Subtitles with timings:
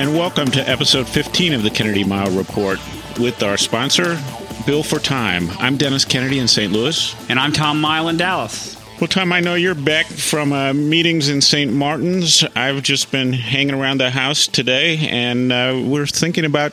[0.00, 2.78] And welcome to episode 15 of the Kennedy Mighell Report
[3.18, 4.18] with our sponsor,
[4.64, 5.50] Bill for Time.
[5.58, 6.72] I'm Dennis Kennedy in St.
[6.72, 7.14] Louis.
[7.28, 8.82] And I'm Tom Mighell in Dallas.
[8.98, 11.70] Well, Tom, I know you're back from uh, meetings in St.
[11.70, 12.42] Martin's.
[12.56, 16.72] I've just been hanging around the house today, and uh, we're thinking about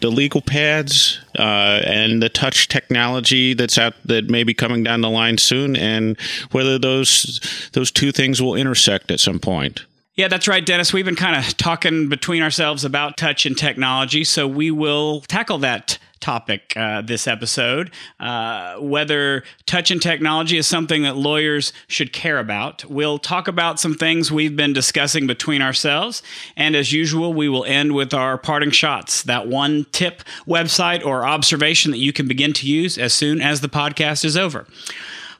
[0.00, 5.00] the legal pads uh, and the touch technology that's out that may be coming down
[5.00, 6.20] the line soon, and
[6.50, 7.40] whether those
[7.72, 9.86] those two things will intersect at some point.
[10.16, 10.92] Yeah, that's right, Dennis.
[10.92, 15.58] We've been kind of talking between ourselves about touch and technology, so we will tackle
[15.58, 17.90] that topic uh, this episode.
[18.18, 22.84] Uh, whether touch and technology is something that lawyers should care about.
[22.84, 26.22] We'll talk about some things we've been discussing between ourselves.
[26.56, 31.24] And as usual, we will end with our parting shots that one tip, website, or
[31.24, 34.66] observation that you can begin to use as soon as the podcast is over.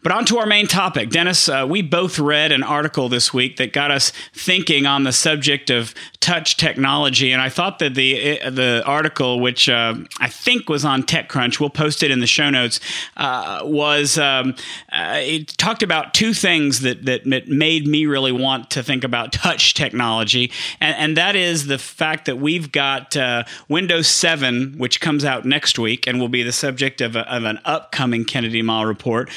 [0.02, 1.10] But on to our main topic.
[1.10, 5.12] Dennis, uh, we both read an article this week that got us thinking on the
[5.12, 7.32] subject of touch technology.
[7.32, 11.60] And I thought that the, uh, the article, which uh, I think was on TechCrunch,
[11.60, 12.80] we'll post it in the show notes,
[13.18, 14.54] uh, was um,
[14.90, 19.32] uh, it talked about two things that, that made me really want to think about
[19.32, 20.50] touch technology.
[20.80, 25.44] And, and that is the fact that we've got uh, Windows 7, which comes out
[25.44, 29.28] next week and will be the subject of, a, of an upcoming Kennedy Mighell report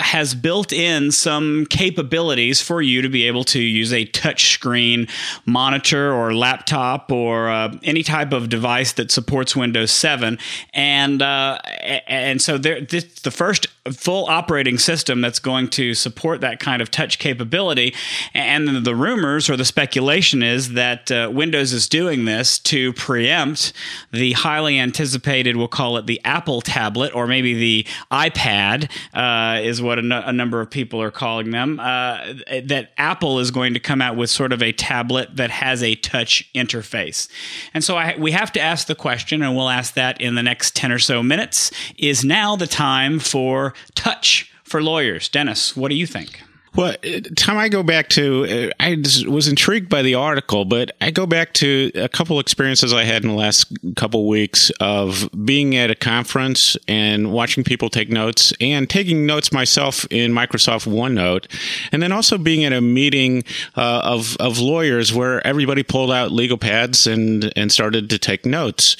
[0.00, 5.08] has built in some capabilities for you to be able to use a touchscreen
[5.44, 10.38] monitor or laptop or uh, any type of device that supports Windows 7.
[10.72, 11.58] And uh,
[12.06, 16.82] and so there, this, the first full operating system that's going to support that kind
[16.82, 17.94] of touch capability.
[18.34, 23.72] And the rumors or the speculation is that uh, Windows is doing this to preempt
[24.12, 29.80] the highly anticipated, we'll call it the Apple tablet or maybe the iPad, uh, is
[29.80, 31.80] what a, number of people are calling them.
[31.80, 32.34] Uh,
[32.64, 35.94] that Apple is going to come out with sort of a tablet that has a
[35.96, 37.28] touch interface.
[37.74, 40.42] And so I, we have to ask the question, and we'll ask that in the
[40.42, 45.28] next 10 or so minutes is now the time for touch for lawyers.
[45.28, 46.42] Dennis, what do you think?
[46.76, 46.94] Well,
[47.36, 51.26] Tom, I go back to, uh, I was intrigued by the article, but I go
[51.26, 55.90] back to a couple experiences I had in the last couple weeks of being at
[55.90, 61.46] a conference and watching people take notes and taking notes myself in Microsoft OneNote.
[61.90, 63.42] And then also being at a meeting
[63.76, 68.46] uh, of, of lawyers where everybody pulled out legal pads and, and started to take
[68.46, 68.96] notes.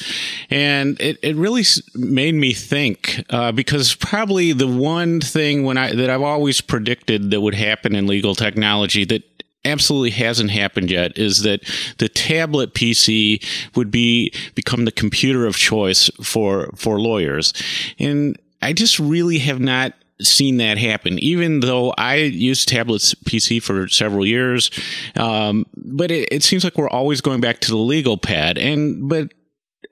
[0.50, 1.62] And it, it really
[1.94, 7.30] made me think uh, because probably the one thing when I, that I've always predicted
[7.30, 9.22] that would happen in legal technology that
[9.64, 11.60] absolutely hasn't happened yet is that
[11.98, 13.44] the tablet PC
[13.76, 17.52] would be become the computer of choice for for lawyers.
[17.98, 23.62] And I just really have not seen that happen, even though I used tablets PC
[23.62, 24.70] for several years.
[25.16, 28.58] Um, but it, it seems like we're always going back to the legal pad.
[28.58, 29.32] And, but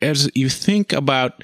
[0.03, 1.43] as you think about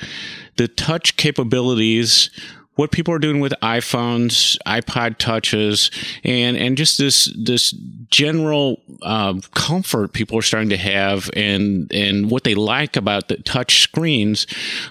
[0.56, 2.30] the touch capabilities
[2.76, 5.90] what people are doing with iPhones, iPod touches,
[6.24, 7.70] and and just this this
[8.10, 13.36] general uh, comfort people are starting to have, and and what they like about the
[13.38, 14.46] touch screens.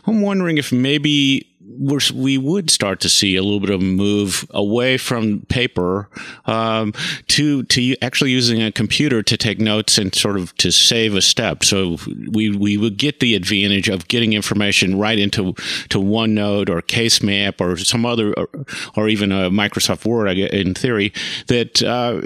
[0.05, 3.83] I'm wondering if maybe we're, we would start to see a little bit of a
[3.83, 6.09] move away from paper
[6.45, 6.93] um,
[7.27, 11.21] to to actually using a computer to take notes and sort of to save a
[11.21, 11.63] step.
[11.63, 11.97] So
[12.31, 15.53] we we would get the advantage of getting information right into
[15.89, 18.49] to OneNote or CaseMap or some other or,
[18.95, 21.13] or even a Microsoft Word in theory
[21.47, 22.21] that uh,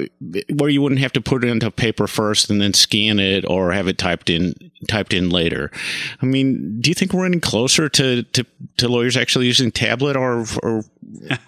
[0.53, 3.71] where you wouldn't have to put it into paper first and then scan it or
[3.71, 4.53] have it typed in
[4.87, 5.71] typed in later.
[6.21, 8.45] I mean, do you think we're any closer to to,
[8.77, 10.83] to lawyers actually actually using tablet, or, or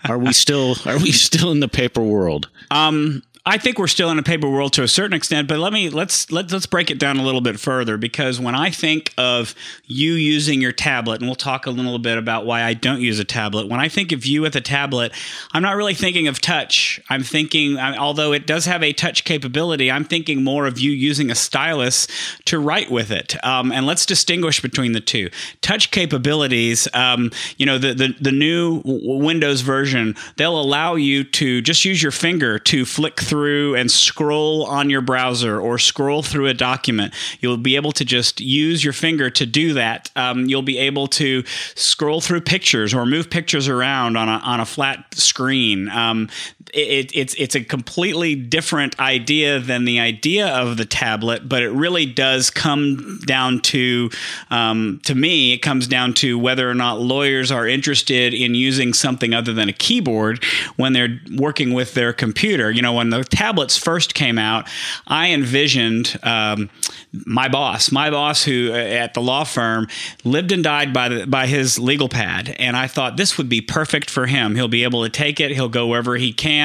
[0.08, 2.50] are we still are we still in the paper world?
[2.70, 5.74] Um, I think we're still in a paper world to a certain extent, but let
[5.74, 9.12] me let's let, let's break it down a little bit further because when I think
[9.18, 9.56] of
[9.86, 13.18] you using your tablet, and we'll talk a little bit about why I don't use
[13.18, 13.68] a tablet.
[13.68, 15.14] When I think of you with a tablet,
[15.52, 17.02] I'm not really thinking of touch.
[17.10, 21.32] I'm thinking, although it does have a touch capability, I'm thinking more of you using
[21.32, 22.08] a stylus
[22.46, 23.44] to write with it.
[23.44, 25.32] Um, and let's distinguish between the two.
[25.62, 31.64] Touch capabilities, um, you know, the, the the new Windows version, they'll allow you to
[31.64, 36.22] just use your finger to flick through through and scroll on your browser or scroll
[36.22, 37.14] through a document.
[37.40, 40.12] You'll be able to just use your finger to do that.
[40.18, 41.46] Um, you'll be able to
[41.76, 45.88] scroll through pictures or move pictures around on a, on a flat screen.
[45.88, 46.28] Um,
[46.74, 51.70] it, it's it's a completely different idea than the idea of the tablet, but it
[51.72, 54.10] really does come down to
[54.50, 58.94] um, to me, it comes down to whether or not lawyers are interested in using
[58.94, 60.44] something other than a keyboard
[60.76, 62.72] when they're working with their computer.
[62.72, 64.68] You know, when the tablets first came out,
[65.08, 66.70] I envisioned um,
[67.26, 69.88] my boss, my boss who uh, at the law firm
[70.24, 73.62] lived and died by the, by his legal pad, and I thought this would be
[73.62, 74.56] perfect for him.
[74.56, 75.52] He'll be able to take it.
[75.52, 76.59] He'll go wherever he can,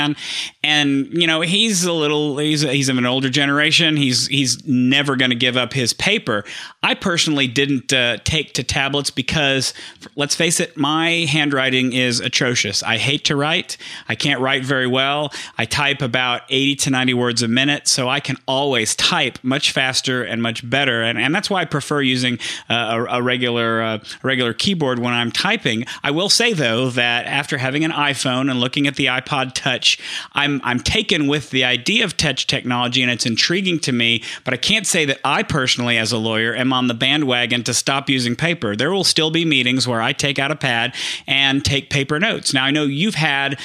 [0.63, 3.97] and you know he's a little he's he's of an older generation.
[3.97, 6.45] He's he's never going to give up his paper.
[6.83, 9.73] I personally didn't uh, take to tablets because
[10.17, 12.83] let's face it, my handwriting is atrocious.
[12.83, 13.77] I hate to write.
[14.09, 15.33] I can't write very well.
[15.59, 19.73] I type about 80 to 90 words a minute, so I can always type much
[19.73, 21.03] faster and much better.
[21.03, 22.39] And, and that's why I prefer using
[22.69, 25.85] uh, a, a, regular uh, regular keyboard when I'm typing.
[26.03, 29.84] I will say though that after having an iPhone and looking at the iPod Touch,
[30.33, 34.23] I'm I'm taken with the idea of touch technology and it's intriguing to me.
[34.45, 37.75] But I can't say that I personally, as a lawyer, am on the bandwagon to
[37.75, 38.77] stop using paper.
[38.77, 40.95] There will still be meetings where I take out a pad
[41.27, 42.53] and take paper notes.
[42.55, 43.59] Now I know you've had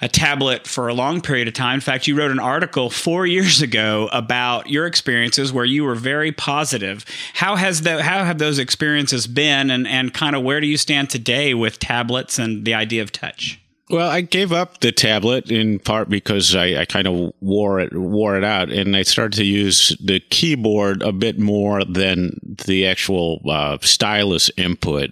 [0.00, 1.74] a tablet for a long period of time.
[1.74, 5.94] In fact, you wrote an article four years ago about your experiences where you were
[5.94, 7.04] very positive.
[7.34, 10.76] How has the how have those experiences been, and and kind of where do you
[10.76, 13.60] stand today with tablets and the idea of touch?
[13.90, 17.92] Well, I gave up the tablet in part because I, I, kind of wore it
[17.92, 22.86] wore it out, and I started to use the keyboard a bit more than the
[22.86, 25.10] actual uh, stylus input.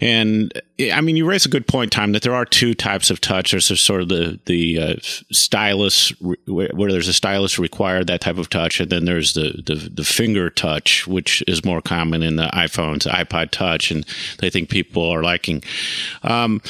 [0.00, 3.20] And I mean, you raise a good point, Tom, that there are two types of
[3.20, 3.50] touch.
[3.50, 4.94] There's sort of the the uh,
[5.30, 6.08] stylus
[6.46, 10.04] where there's a stylus required, that type of touch, and then there's the, the the
[10.04, 14.06] finger touch, which is more common in the iPhones, iPod Touch, and
[14.42, 15.62] I think people are liking.
[16.22, 16.62] Um,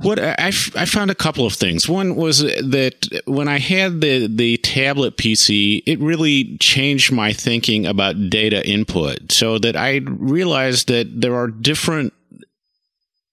[0.00, 1.88] what I, I found a couple of things.
[1.88, 7.86] One was that when I had the the tablet PC, it really changed my thinking
[7.86, 9.30] about data input.
[9.32, 12.14] So that I realized that there are different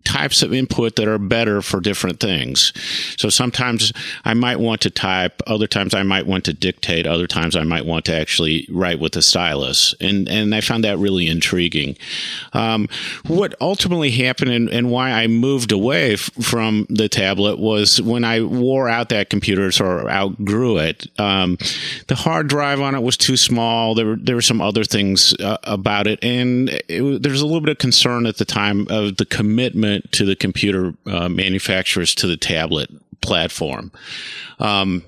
[0.10, 2.74] types of input that are better for different things.
[3.16, 3.94] So sometimes
[4.26, 7.64] I might want to type, other times I might want to dictate, other times I
[7.64, 9.94] might want to actually write with a stylus.
[10.02, 11.96] And, and I found that really intriguing.
[12.54, 12.90] Um,
[13.28, 18.24] what ultimately happened and, and, why I moved away f- from the tablet was when
[18.24, 21.60] I wore out that computer or outgrew it, um,
[22.08, 23.94] the hard drive on it was too small.
[23.94, 26.24] There were, there were some other things uh, about it.
[26.24, 29.99] And it, there was a little bit of concern at the time of the commitment
[30.12, 32.90] to the computer uh, manufacturers to the tablet
[33.22, 33.92] platform.
[34.60, 35.04] Um,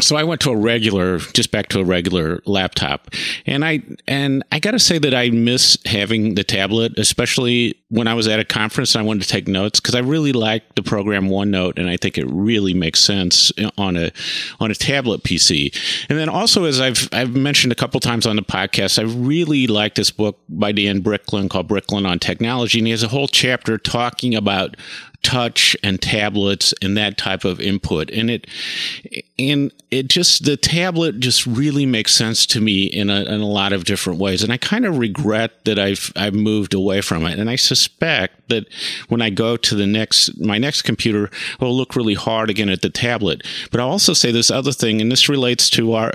[0.00, 3.14] so I went to a regular, just back to a regular laptop,
[3.46, 8.06] and I and I got to say that I miss having the tablet, especially when
[8.06, 10.74] I was at a conference and I wanted to take notes because I really like
[10.76, 14.12] the program OneNote, and I think it really makes sense eh, on a
[14.60, 15.74] on a tablet PC.
[16.08, 19.66] And then also, as I've I've mentioned a couple times on the podcast, I really
[19.66, 23.28] like this book by Dan Bricklin called Bricklin on Technology, and he has a whole
[23.28, 24.76] chapter talking about
[25.22, 28.10] touch and tablets and that type of input.
[28.10, 28.46] And it
[29.38, 33.46] and it just the tablet just really makes sense to me in a, in a
[33.46, 34.42] lot of different ways.
[34.42, 37.38] And i kind of regret that i've i've moved away from it.
[37.38, 38.66] And i suspect that
[39.08, 41.30] when i go to the next my next computer
[41.60, 43.46] i'll look really hard again at the tablet.
[43.70, 46.12] But i'll also say this other thing and this relates to our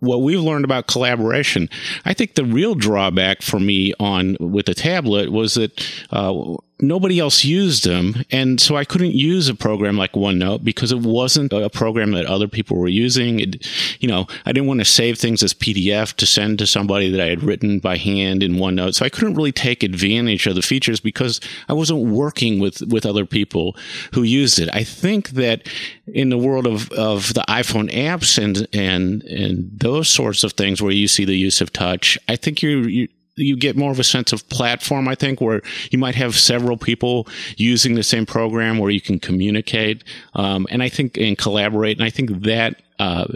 [0.00, 1.70] what we've learned about collaboration.
[2.04, 7.20] I think the real drawback for me on with the tablet was that uh, nobody
[7.20, 8.24] else used them.
[8.30, 12.26] And so I couldn't use a program like OneNote because it wasn't a program that
[12.26, 13.38] other people were using.
[13.38, 13.66] It,
[14.02, 17.20] you know, I didn't want to save things as PDF to send to somebody that
[17.20, 18.94] I had written by hand in OneNote.
[18.94, 23.06] So I couldn't really take advantage of the features because I wasn't working with, with
[23.06, 23.76] other people
[24.12, 24.68] who used it.
[24.72, 25.68] I think that
[26.08, 30.82] in the world of, of the iPhone apps and, and, and those sorts of things
[30.82, 33.98] where you see the use of touch, I think you're, you you get more of
[33.98, 38.26] a sense of platform, I think, where you might have several people using the same
[38.26, 41.96] program where you can communicate, um, and I think and collaborate.
[41.96, 43.26] And I think that uh,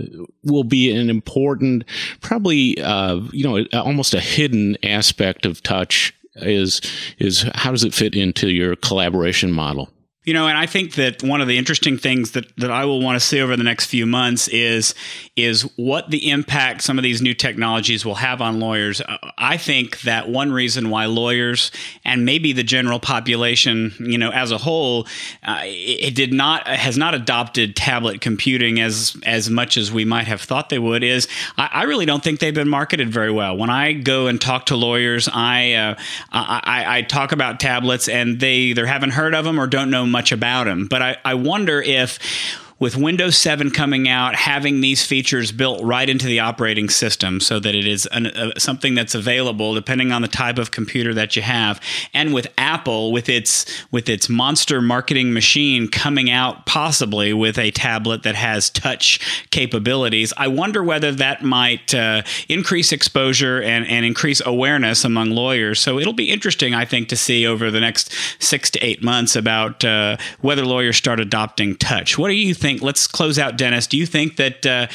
[0.44, 1.84] will be an important,
[2.20, 6.80] probably, uh, you know, almost a hidden aspect of touch is
[7.18, 9.90] is how does it fit into your collaboration model?
[10.26, 13.00] You know, and I think that one of the interesting things that, that I will
[13.00, 14.92] want to see over the next few months is
[15.36, 19.00] is what the impact some of these new technologies will have on lawyers.
[19.00, 21.70] Uh, I think that one reason why lawyers
[22.04, 25.06] and maybe the general population, you know, as a whole,
[25.44, 30.26] uh, it, did not has not adopted tablet computing as as much as we might
[30.26, 33.56] have thought they would is I, I really don't think they've been marketed very well.
[33.56, 35.94] When I go and talk to lawyers, I, uh,
[36.32, 40.15] I, I talk about tablets and they either haven't heard of them or don't know
[40.16, 40.86] much about him.
[40.86, 42.18] But I, I wonder if
[42.78, 47.58] with Windows 7 coming out, having these features built right into the operating system so
[47.58, 51.36] that it is an, uh, something that's available depending on the type of computer that
[51.36, 51.80] you have,
[52.12, 57.70] and with Apple with its with its monster marketing machine coming out possibly with a
[57.70, 64.04] tablet that has touch capabilities, I wonder whether that might uh, increase exposure and, and
[64.04, 65.80] increase awareness among lawyers.
[65.80, 69.34] So it'll be interesting, I think, to see over the next six to eight months
[69.34, 72.18] about uh, whether lawyers start adopting touch.
[72.18, 72.65] What do you think?
[72.66, 72.82] Think?
[72.82, 73.86] Let's close out, Dennis.
[73.86, 74.88] Do you think that uh,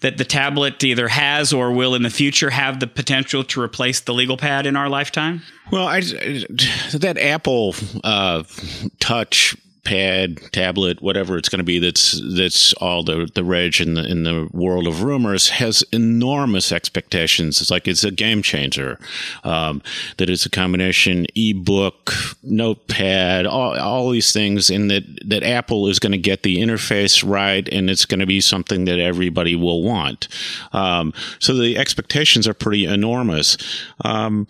[0.00, 4.00] that the tablet either has or will in the future have the potential to replace
[4.00, 5.42] the legal pad in our lifetime?
[5.72, 8.44] Well, I, that Apple uh,
[9.00, 13.94] Touch pad, tablet, whatever it's going to be that's that's all the the reg in
[13.94, 17.60] the in the world of rumors has enormous expectations.
[17.60, 18.98] It's like it's a game changer.
[19.44, 19.80] Um,
[20.16, 22.12] that it's a combination ebook,
[22.42, 27.26] notepad, all, all these things, and that that Apple is going to get the interface
[27.26, 30.26] right, and it's going to be something that everybody will want.
[30.72, 33.56] Um, so the expectations are pretty enormous.
[34.04, 34.48] Um,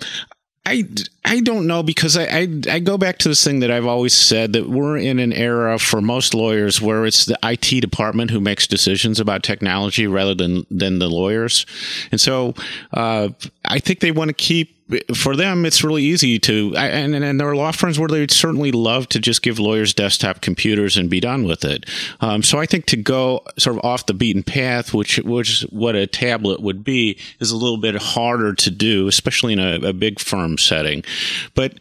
[0.67, 0.85] I,
[1.25, 4.13] I don't know because I, I, I go back to this thing that I've always
[4.13, 8.41] said that we're in an era for most lawyers where it's the IT department who
[8.41, 11.67] makes decisions about technology rather than than the lawyers,
[12.11, 12.55] and so
[12.93, 13.29] uh,
[13.65, 14.76] I think they want to keep
[15.15, 18.71] for them, it's really easy to, and, and there are law firms where they'd certainly
[18.71, 21.87] love to just give lawyers desktop computers and be done with it.
[22.21, 25.97] Um, so I think to go sort of off the beaten path, which which what
[25.97, 29.93] a tablet would be, is a little bit harder to do, especially in a, a
[29.93, 31.03] big firm setting.
[31.55, 31.81] But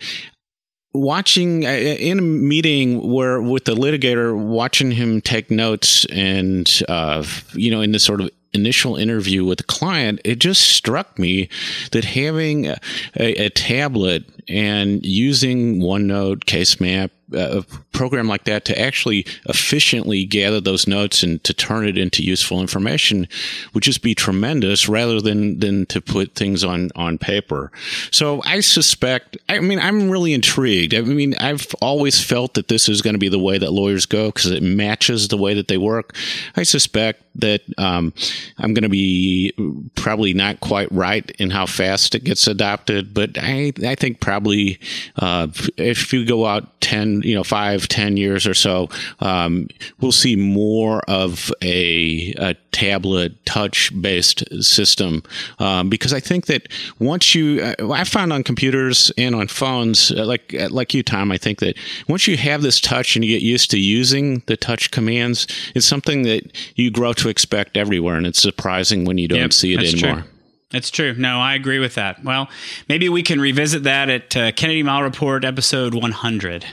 [0.95, 7.24] watching uh, in a meeting where with the litigator watching him take notes and uh,
[7.53, 11.50] you know in this sort of initial interview with the client, it just struck me
[11.91, 12.79] that having a,
[13.15, 20.88] a, tablet and using OneNote, CaseMap, a program like that to actually efficiently gather those
[20.88, 23.27] notes and to turn it into useful information
[23.74, 27.72] would just be tremendous rather than than to put things on on paper.
[28.12, 30.94] So i suspect i mean i'm really intrigued.
[30.94, 34.06] I mean i've always felt that this is going to be the way that lawyers
[34.06, 36.15] go because it matches the way that they work.
[36.56, 38.13] I suspect that um,
[38.58, 39.54] i'm going to be
[39.96, 44.80] probably not quite right in how fast it gets adopted but i i think probably
[45.18, 48.89] uh, if you go out 10 you know five ten years or so
[49.20, 49.67] um,
[50.00, 55.24] we'll see more of a, a tablet touch based system
[55.60, 56.67] um, because I think that
[57.00, 61.03] once you uh, I found on computers and on phones uh, like uh, like you
[61.03, 61.77] Tom I think that
[62.08, 65.86] once you have this touch and you get used to using the touch commands it's
[65.86, 69.74] something that you grow to expect everywhere and it's surprising when you don't yep, see
[69.74, 70.22] it anymore.
[70.22, 70.32] True.
[70.75, 71.13] That's true.
[71.13, 72.22] No, I agree with that.
[72.22, 72.50] Well,
[72.89, 76.65] maybe we can revisit that at uh, Kennedy Miles Report episode 100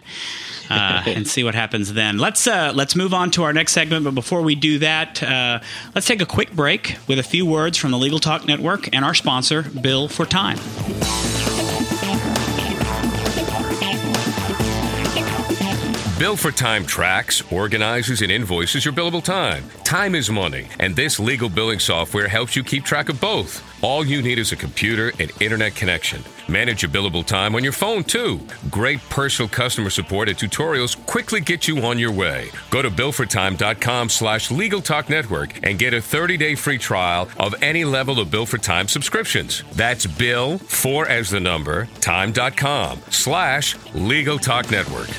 [0.69, 2.19] uh, and see what happens then.
[2.19, 4.03] Let's uh, let's move on to our next segment.
[4.03, 5.61] But before we do that, uh,
[5.95, 9.05] let's take a quick break with a few words from the Legal Talk Network and
[9.05, 10.59] our sponsor, Bill for Time.
[16.23, 19.69] Bill for Time tracks, organizes, and invoices your billable time.
[19.83, 23.61] Time is money, and this legal billing software helps you keep track of both.
[23.83, 26.23] All you need is a computer and internet connection.
[26.47, 28.39] Manage your billable time on your phone too.
[28.71, 32.51] Great personal customer support and tutorials quickly get you on your way.
[32.71, 37.85] Go to billfortime.com slash legal talk network and get a 30-day free trial of any
[37.85, 39.65] level of Bill for Time subscriptions.
[39.73, 45.11] That's bill for as the number time.com slash legal talk network.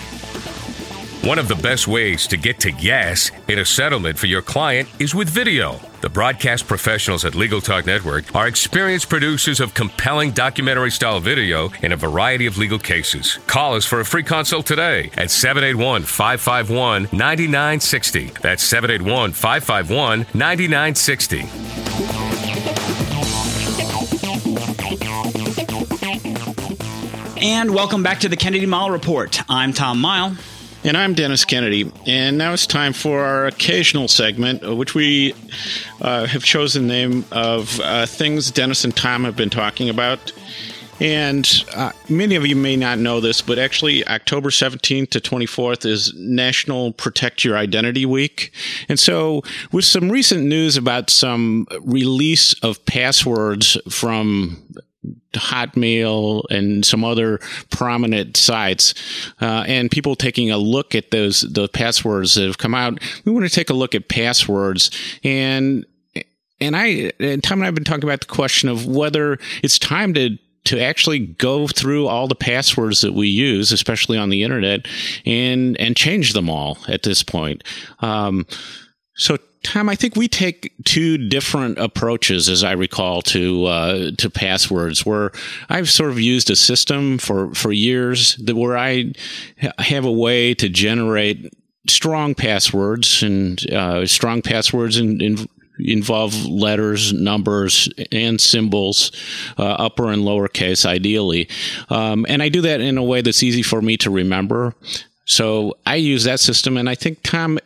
[1.24, 4.90] One of the best ways to get to yes in a settlement for your client
[5.00, 5.80] is with video.
[6.02, 11.72] The broadcast professionals at Legal Talk Network are experienced producers of compelling documentary style video
[11.82, 13.40] in a variety of legal cases.
[13.48, 18.32] Call us for a free consult today at 781 551 9960.
[18.42, 21.48] That's 781 551 9960.
[27.42, 29.42] And welcome back to the Kennedy Miles Report.
[29.50, 30.38] I'm Tom Miles.
[30.86, 31.90] And I'm Dennis Kennedy.
[32.06, 35.34] And now it's time for our occasional segment, uh, which we
[36.02, 40.34] uh, have chosen the name of uh, things Dennis and Tom have been talking about.
[41.00, 45.86] And uh, many of you may not know this, but actually, October 17th to 24th
[45.86, 48.52] is National Protect Your Identity Week.
[48.90, 54.62] And so, with some recent news about some release of passwords from
[55.34, 58.94] Hotmail and some other prominent sites,
[59.42, 63.00] uh, and people taking a look at those the passwords that have come out.
[63.26, 64.92] We want to take a look at passwords
[65.24, 65.86] and
[66.62, 69.80] and I and Tom and I have been talking about the question of whether it's
[69.80, 74.44] time to to actually go through all the passwords that we use, especially on the
[74.44, 74.88] internet,
[75.26, 77.64] and and change them all at this point.
[78.00, 78.46] Um,
[79.16, 84.30] so, Tom, I think we take two different approaches, as I recall, to uh, to
[84.30, 85.06] passwords.
[85.06, 85.32] Where
[85.70, 89.14] I've sort of used a system for for years that where I
[89.80, 91.54] have a way to generate
[91.88, 95.48] strong passwords and uh, strong passwords and, and
[95.80, 99.12] involve letters, numbers, and symbols,
[99.58, 101.50] uh, upper and lowercase, ideally.
[101.90, 104.76] Um, and I do that in a way that's easy for me to remember.
[105.26, 107.58] So I use that system, and I think Tom,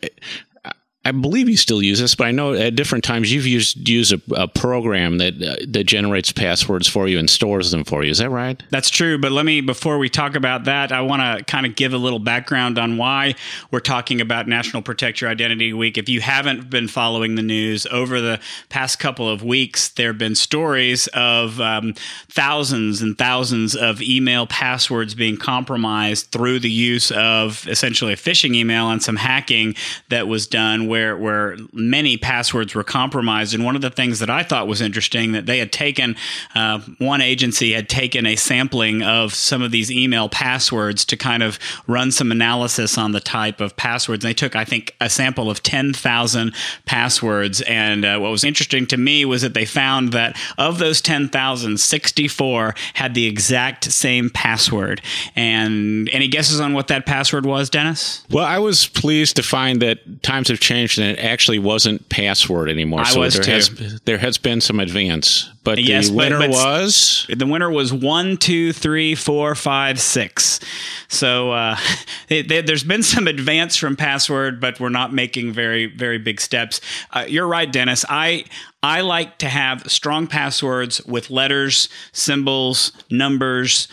[1.08, 4.12] I believe you still use this, but I know at different times you've used use
[4.12, 8.10] a, a program that uh, that generates passwords for you and stores them for you.
[8.10, 8.62] Is that right?
[8.68, 9.16] That's true.
[9.16, 11.96] But let me before we talk about that, I want to kind of give a
[11.96, 13.36] little background on why
[13.70, 15.96] we're talking about National Protect Your Identity Week.
[15.96, 18.38] If you haven't been following the news over the
[18.68, 21.94] past couple of weeks, there have been stories of um,
[22.28, 28.54] thousands and thousands of email passwords being compromised through the use of essentially a phishing
[28.54, 29.74] email and some hacking
[30.10, 33.54] that was done where where where many passwords were compromised.
[33.54, 36.16] And one of the things that I thought was interesting that they had taken
[36.54, 41.42] uh, one agency had taken a sampling of some of these email passwords to kind
[41.42, 44.24] of run some analysis on the type of passwords.
[44.24, 46.54] And they took, I think, a sample of ten thousand
[46.86, 47.60] passwords.
[47.62, 51.78] And uh, what was interesting to me was that they found that of those 10,000,
[51.78, 55.00] 64 had the exact same password.
[55.36, 58.24] And any guesses on what that password was, Dennis?
[58.30, 62.70] Well, I was pleased to find that times have changed and it actually wasn't password
[62.70, 63.00] anymore.
[63.00, 63.50] I so was there too.
[63.50, 67.92] has there has been some advance, but Yes, the winner but- was The winner was
[67.92, 70.60] one, two, three, four, five, six.
[71.08, 71.76] So uh,
[72.28, 76.40] it, there- there's been some advance from password, but we're not making very, very big
[76.40, 76.80] steps.
[77.12, 78.04] Uh, you're right, Dennis.
[78.08, 78.44] I
[78.82, 83.88] I like to have strong passwords with letters, symbols, numbers,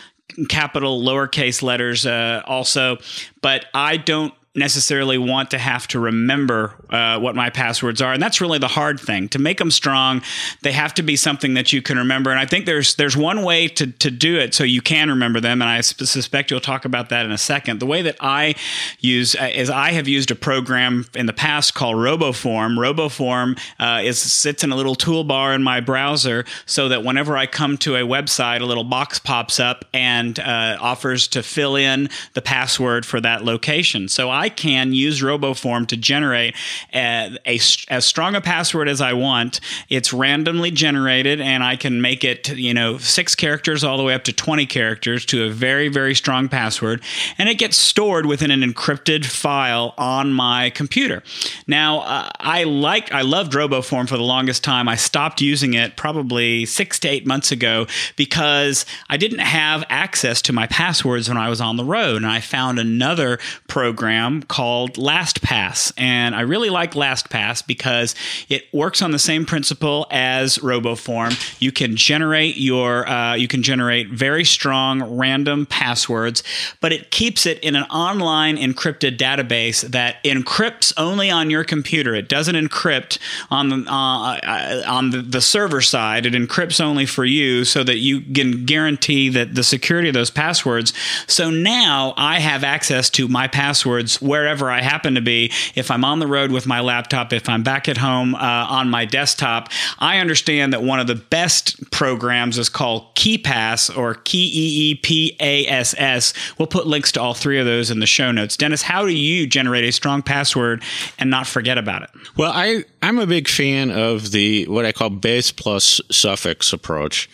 [0.48, 2.98] capital, lowercase letters, uh, also.
[3.42, 8.12] But I don't necessarily want to have to remember uh, what my passwords are.
[8.12, 10.22] And that's really the hard thing to make them strong.
[10.62, 12.30] They have to be something that you can remember.
[12.30, 15.40] And i think there's there's one way to, to do it so you can remember
[15.40, 15.60] them.
[15.60, 17.80] And i suspect you'll talk about that in a second.
[17.80, 18.54] The way that i
[19.00, 22.76] use uh, is i have used a program in the past called roboform.
[22.76, 27.46] Roboform uh, is sits in a little toolbar in my browser so that whenever i
[27.46, 32.08] come to a website a little box pops up and uh, offers to fill in
[32.34, 34.08] the password for that location.
[34.08, 36.54] So i can use roboform to generate
[36.94, 39.60] a, a as strong a password as i want.
[39.88, 44.14] It's randomly generated and i can make it you know six characters all the way
[44.14, 47.02] up to 20 characters to a very very strong password
[47.38, 51.22] and it gets stored within an encrypted file on my computer.
[51.66, 54.88] Now uh, i like i loved roboform for the longest time.
[54.88, 60.42] I stopped using it probably six to eight months ago because i didn't have access
[60.42, 64.94] to my passwords when i was on the road and i found another program called
[64.94, 65.92] LastPass.
[65.96, 68.14] And I really like LastPass because
[68.48, 71.60] it works on the same principle as RoboForm.
[71.60, 76.42] You can generate your uh, you can generate very strong random passwords,
[76.80, 82.14] but it keeps it in an online encrypted database that encrypts only on your computer.
[82.14, 83.18] It doesn't encrypt
[83.50, 86.26] on the uh, uh, on the, the server side.
[86.26, 90.30] It encrypts only for you so that you can guarantee that the security of those
[90.30, 90.92] passwords.
[91.26, 95.52] So now I have access to my passwords wherever I happen to be.
[95.74, 98.90] If I'm on the road with my laptop, if I'm back at home uh, on
[98.90, 104.46] my desktop, I understand that one of the best programs is called KeePass or Key
[104.46, 106.34] E E P A S S.
[106.58, 108.56] We'll put links to all three of those in the show notes.
[108.56, 110.82] Dennis, how do you generate a strong password
[111.18, 112.10] and not forget about it?
[112.36, 117.28] Well, I I'm a big fan of the what I call base plus suffix approach.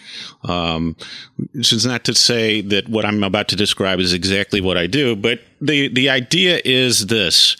[0.45, 0.97] Um,
[1.55, 4.87] this is not to say that what I'm about to describe is exactly what I
[4.87, 7.57] do, but the the idea is this: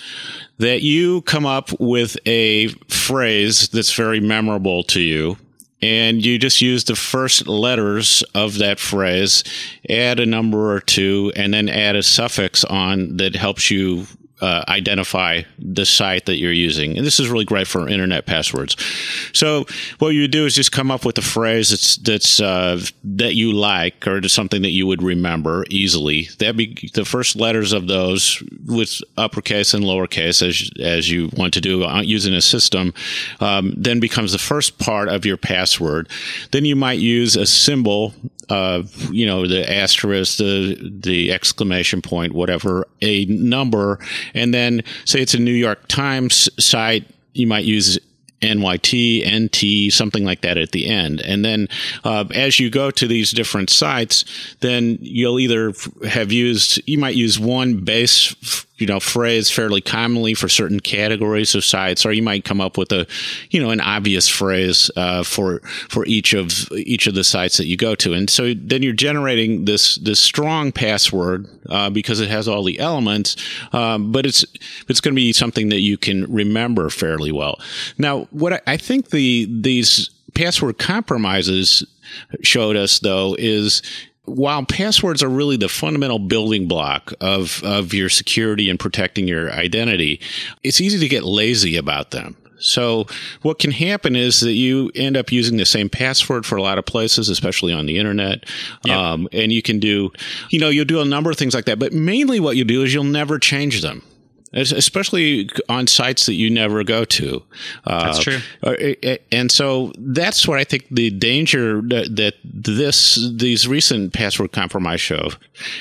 [0.59, 5.37] that you come up with a phrase that's very memorable to you.
[5.85, 9.43] And you just use the first letters of that phrase,
[9.91, 14.07] add a number or two, and then add a suffix on that helps you
[14.43, 16.99] uh, identify the site that you're using.
[16.99, 18.77] And this is really great for internet passwords.
[19.33, 19.67] So
[20.01, 23.53] what you do is just come up with a phrase that's that's uh, that you
[23.53, 26.29] like or something that you would remember easily.
[26.41, 31.55] That be the first letters of those with uppercase and lowercase as as you want
[31.55, 32.93] to do using a system.
[33.39, 36.09] Um, then becomes the first part of your password.
[36.51, 38.13] Then you might use a symbol
[38.53, 43.99] uh, you know, the asterisk, the the exclamation point, whatever, a number,
[44.35, 47.99] and then say it's a New York Times site, you might use
[48.43, 51.21] NYT, NT, something like that at the end.
[51.21, 51.69] And then
[52.05, 54.25] uh, as you go to these different sites,
[54.61, 55.73] then you'll either
[56.09, 58.35] have used, you might use one base,
[58.83, 62.77] you know, phrase fairly commonly for certain categories of sites, or you might come up
[62.77, 63.07] with a,
[63.51, 67.67] you know, an obvious phrase uh, for for each of each of the sites that
[67.67, 68.13] you go to.
[68.13, 72.81] And so then you're generating this this strong password uh, because it has all the
[72.81, 73.37] elements,
[73.73, 74.45] um, but it's
[74.89, 77.61] it's going to be something that you can remember fairly well.
[77.99, 81.87] Now, what I, I think the these password compromises
[82.43, 83.81] showed us though is
[84.25, 89.51] while passwords are really the fundamental building block of, of your security and protecting your
[89.53, 90.21] identity,
[90.63, 92.37] it's easy to get lazy about them.
[92.59, 93.07] So
[93.43, 96.79] what can happen is that you end up using the same password for a lot
[96.79, 98.45] of places, especially on the internet.
[98.85, 98.97] Yep.
[98.97, 100.13] Um, and you can do,
[100.51, 102.85] you know, you'll do a number of things like that, but mainly what you do
[102.85, 104.03] is you'll never change them
[104.53, 107.43] especially on sites that you never go to.
[107.85, 108.39] Uh, that's true.
[108.63, 108.75] Uh,
[109.31, 115.01] and so that's what I think the danger that, that, this these recent password compromise
[115.01, 115.31] show.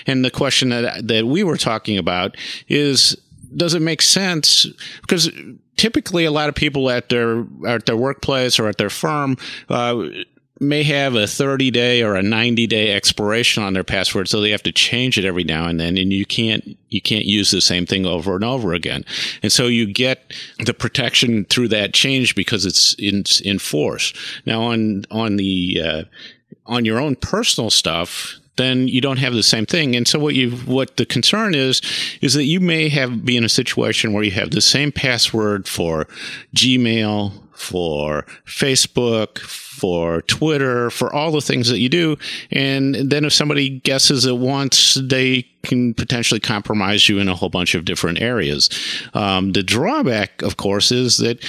[0.07, 2.35] And the question that that we were talking about
[2.67, 3.17] is
[3.55, 4.65] does it make sense
[5.01, 5.29] because
[5.75, 9.37] typically a lot of people at their at their workplace or at their firm
[9.69, 10.05] uh,
[10.61, 14.51] may have a 30 day or a 90 day expiration on their password so they
[14.51, 17.61] have to change it every now and then and you can't you can't use the
[17.61, 19.03] same thing over and over again
[19.41, 20.31] and so you get
[20.65, 24.13] the protection through that change because it's in in force
[24.45, 26.03] now on on the uh,
[26.67, 29.95] on your own personal stuff then you don't have the same thing.
[29.95, 31.81] And so what you what the concern is
[32.21, 35.67] is that you may have be in a situation where you have the same password
[35.67, 36.05] for
[36.55, 39.39] Gmail, for Facebook,
[39.81, 42.15] for Twitter, for all the things that you do.
[42.51, 47.49] And then if somebody guesses it once, they can potentially compromise you in a whole
[47.49, 48.69] bunch of different areas.
[49.13, 51.43] Um, the drawback, of course, is that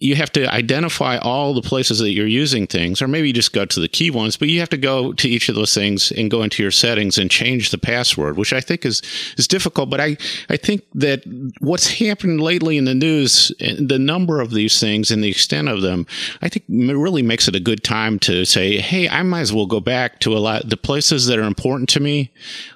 [0.00, 3.54] you have to identify all the places that you're using things, or maybe you just
[3.54, 6.12] go to the key ones, but you have to go to each of those things
[6.12, 9.00] and go into your settings and change the password, which I think is,
[9.38, 9.88] is difficult.
[9.88, 10.18] But I,
[10.50, 11.22] I think that
[11.60, 15.80] what's happened lately in the news, the number of these things and the extent of
[15.80, 16.06] them,
[16.42, 19.66] I think really makes it a good time to say, hey, I might as well
[19.66, 22.32] go back to a lot the places that are important to me,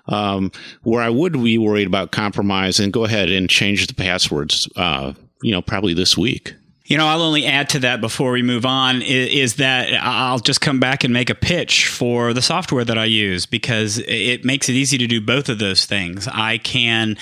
[0.06, 0.50] um,
[0.82, 5.12] where I would be worried about compromise and go ahead and change the passwords, uh,
[5.42, 6.54] you know, probably this week.
[6.86, 10.38] You know, I'll only add to that before we move on is, is, that I'll
[10.38, 14.44] just come back and make a pitch for the software that I use because it
[14.44, 16.28] makes it easy to do both of those things.
[16.28, 17.16] I can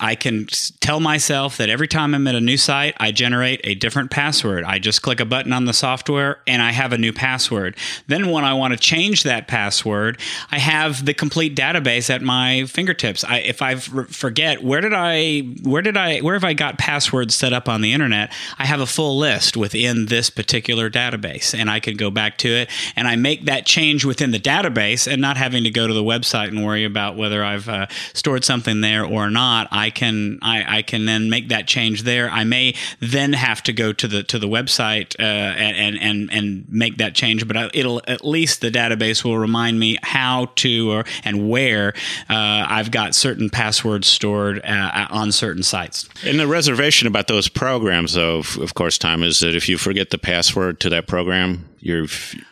[0.00, 0.46] I can
[0.80, 4.64] tell myself that every time I'm at a new site, I generate a different password.
[4.64, 7.76] I just click a button on the software and I have a new password.
[8.06, 12.66] Then when I want to change that password, I have the complete database at my
[12.66, 13.24] fingertips.
[13.24, 17.34] I, if I forget where did I where did I where have I got passwords
[17.34, 21.58] set up on the internet, I have a full list within this particular database.
[21.58, 25.10] And I can go back to it and I make that change within the database
[25.10, 28.44] and not having to go to the website and worry about whether I've uh, stored
[28.44, 29.68] something there or not.
[29.70, 32.28] I can I, I, can then make that change there.
[32.30, 36.66] I may then have to go to the to the website uh, and and and
[36.68, 41.04] make that change, but it'll at least the database will remind me how to or
[41.24, 41.94] and where
[42.28, 46.08] uh, I've got certain passwords stored uh, on certain sites.
[46.24, 49.78] And the reservation about those programs, though, of course course, Tom, is that if you
[49.78, 52.06] forget the password to that program, you're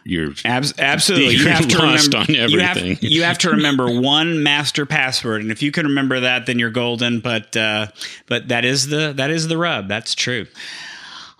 [0.04, 2.86] you're Abs- absolutely you're you have to remember on everything.
[2.86, 6.46] You have, you have, to remember one master password, and if you can remember that,
[6.46, 7.18] then you're golden.
[7.18, 7.88] But uh,
[8.26, 9.88] but that is the that is the rub.
[9.88, 10.46] That's true.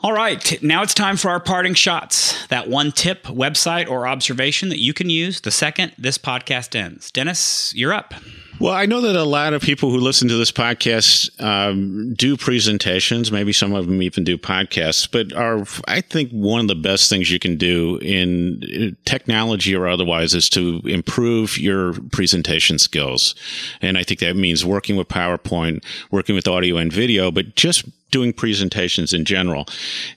[0.02, 2.48] All right, now it's time for our parting shots.
[2.48, 7.12] That one tip, website, or observation that you can use the second this podcast ends.
[7.12, 8.12] Dennis, you're up.
[8.60, 12.36] Well, I know that a lot of people who listen to this podcast um, do
[12.36, 13.32] presentations.
[13.32, 15.10] Maybe some of them even do podcasts.
[15.10, 19.74] But are I think one of the best things you can do in uh, technology
[19.74, 23.34] or otherwise is to improve your presentation skills.
[23.80, 27.88] And I think that means working with PowerPoint, working with audio and video, but just
[28.10, 29.64] doing presentations in general.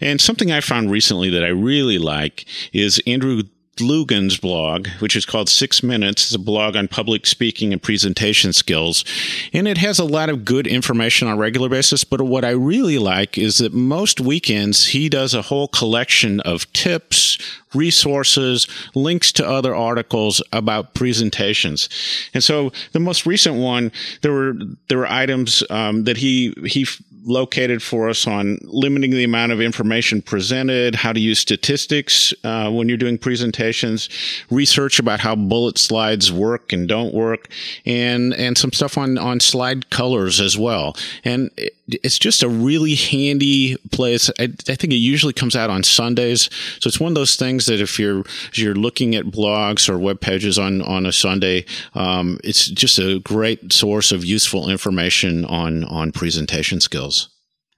[0.01, 3.43] And something I found recently that I really like is Andrew
[3.75, 6.23] Dlugan's blog, which is called Six Minutes.
[6.23, 9.03] It's a blog on public speaking and presentation skills.
[9.51, 12.03] And it has a lot of good information on a regular basis.
[12.03, 16.71] But what I really like is that most weekends he does a whole collection of
[16.73, 17.37] tips,
[17.73, 21.89] resources, links to other articles about presentations.
[22.33, 24.53] And so the most recent one, there were
[24.87, 26.85] there were items um, that he he
[27.25, 32.69] located for us on limiting the amount of information presented, how to use statistics uh,
[32.69, 34.09] when you're doing presentations,
[34.49, 37.49] research about how bullet slides work and don't work,
[37.85, 40.95] and and some stuff on on slide colors as well.
[41.23, 44.29] And it, it's just a really handy place.
[44.39, 47.65] I, I, think it usually comes out on Sundays, so it's one of those things
[47.65, 51.65] that if you're if you're looking at blogs or web pages on on a Sunday,
[51.93, 57.12] um, it's just a great source of useful information on on presentation skills.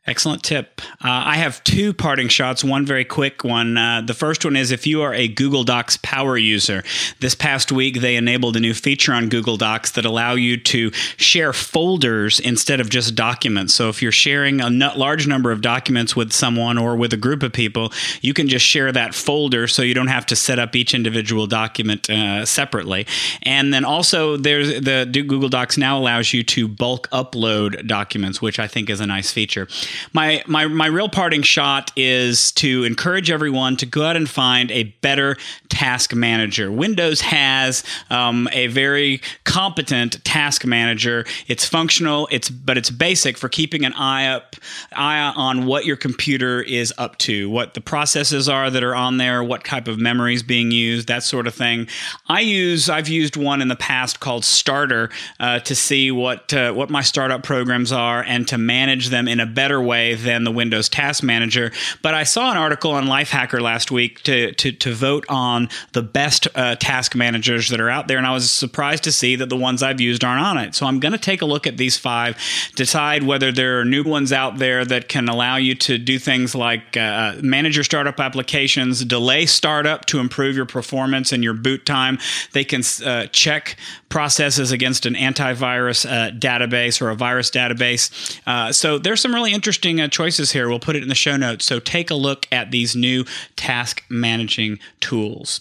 [0.08, 0.82] Excellent tip.
[1.04, 3.76] Uh, I have two parting shots, one very quick one.
[3.76, 6.84] Uh, the first one is if you are a Google Docs power user,
[7.22, 10.92] this past week they enabled a new feature on Google Docs that allow you to
[11.18, 13.74] share folders instead of just documents.
[13.74, 17.42] So if you're sharing a large number of documents with someone or with a group
[17.42, 17.92] of people,
[18.22, 21.48] you can just share that folder so you don't have to set up each individual
[21.48, 23.08] document uh, separately.
[23.42, 28.60] And then also there's the Google Docs now allows you to bulk upload documents, which
[28.60, 29.68] I think is a nice feature
[30.14, 34.72] my my my real parting shot is to encourage everyone to go out and find
[34.72, 35.38] a better
[35.70, 36.72] task manager.
[36.72, 41.26] Windows has um, a very competent task manager.
[41.48, 42.28] It's functional.
[42.32, 44.56] It's but it's basic for keeping an eye up
[44.94, 49.18] eye on what your computer is up to, what the processes are that are on
[49.18, 51.88] there, what type of memory is being used, that sort of thing.
[52.28, 56.74] I use I've used one in the past called Starter uh, to see what uh,
[56.74, 60.52] what my startup programs are and to manage them in a better way than the
[60.52, 61.72] Windows Task Manager.
[62.02, 66.02] But I saw an article on Lifehacker last week to to, to vote on the
[66.02, 69.50] best uh, task managers that are out there, and I was surprised to see that
[69.50, 70.76] the ones I've used aren't on it.
[70.76, 72.38] So I'm going to take a look at these five,
[72.76, 76.56] decide whether there are new ones out there that can allow you to do things
[76.56, 81.86] like uh, manage your startup applications, delay startup to improve your performance and your boot
[81.86, 82.18] time.
[82.54, 83.78] They can uh, check
[84.16, 88.40] processes against an antivirus uh, database or a virus database.
[88.48, 90.70] Uh, so there's some really interesting uh, choices here.
[90.70, 91.66] We'll put it in the show notes.
[91.66, 93.26] So take a look at these new
[93.58, 95.60] task managing tools.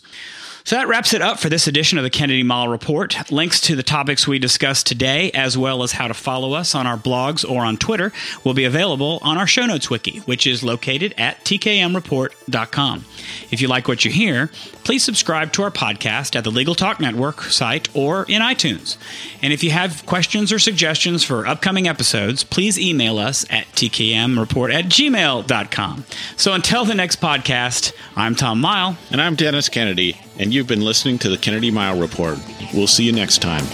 [0.66, 3.30] So that wraps it up for this edition of the Kennedy Mighell Report.
[3.30, 6.86] Links to the topics we discussed today, as well as how to follow us on
[6.86, 10.64] our blogs or on Twitter, will be available on our show notes wiki, which is
[10.64, 13.04] located at tkmreport.com.
[13.50, 14.50] If you like what you hear,
[14.84, 18.96] please subscribe to our podcast at the Legal Talk Network site or in iTunes.
[19.42, 24.72] And if you have questions or suggestions for upcoming episodes, please email us at tkmreport
[24.72, 26.06] at gmail.com.
[26.36, 28.96] So until the next podcast, I'm Tom Mighell.
[29.10, 32.38] And I'm Dennis Kennedy and you've been listening to the Kennedy Mighell Report.
[32.72, 33.64] We'll see you next time.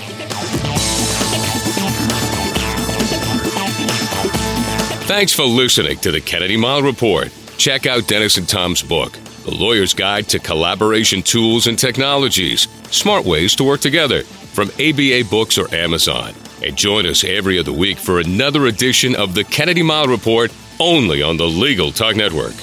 [5.06, 7.32] Thanks for listening to the Kennedy Mighell Report.
[7.56, 9.12] Check out Dennis and Tom's book,
[9.44, 15.24] The Lawyer's Guide to Collaboration Tools and Technologies Smart Ways to Work Together, from ABA
[15.30, 16.34] Books or Amazon.
[16.64, 21.22] And join us every other week for another edition of the Kennedy Mighell Report only
[21.22, 22.54] on the Legal Talk Network.